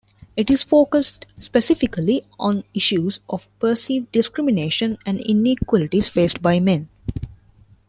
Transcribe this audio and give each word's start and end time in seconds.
It 0.35 0.49
focused 0.61 1.27
specifically 1.37 2.23
on 2.39 2.63
issues 2.73 3.19
of 3.29 3.47
perceived 3.59 4.11
discrimination 4.11 4.97
and 5.05 5.19
inequalities 5.19 6.07
faced 6.07 6.41
by 6.41 6.59
men. 6.59 6.89